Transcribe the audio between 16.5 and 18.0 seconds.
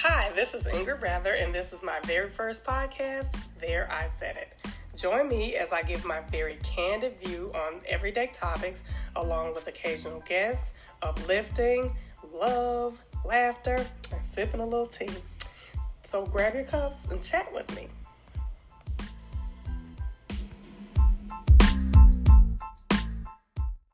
your cups and chat with me.